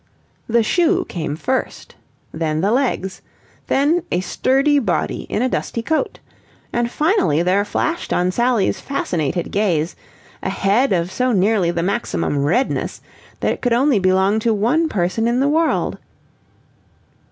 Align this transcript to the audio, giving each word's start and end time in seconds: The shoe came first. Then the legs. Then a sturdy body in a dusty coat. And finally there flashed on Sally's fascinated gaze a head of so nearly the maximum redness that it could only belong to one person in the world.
The 0.49 0.63
shoe 0.63 1.05
came 1.07 1.35
first. 1.35 1.93
Then 2.31 2.61
the 2.61 2.71
legs. 2.71 3.21
Then 3.67 4.01
a 4.11 4.21
sturdy 4.21 4.79
body 4.79 5.27
in 5.29 5.43
a 5.43 5.47
dusty 5.47 5.83
coat. 5.83 6.17
And 6.73 6.89
finally 6.89 7.43
there 7.43 7.63
flashed 7.63 8.11
on 8.11 8.31
Sally's 8.31 8.79
fascinated 8.79 9.51
gaze 9.51 9.95
a 10.41 10.49
head 10.49 10.91
of 10.91 11.11
so 11.11 11.33
nearly 11.33 11.69
the 11.69 11.83
maximum 11.83 12.39
redness 12.39 13.01
that 13.41 13.53
it 13.53 13.61
could 13.61 13.73
only 13.73 13.99
belong 13.99 14.39
to 14.39 14.55
one 14.55 14.89
person 14.89 15.27
in 15.27 15.39
the 15.39 15.47
world. 15.47 15.99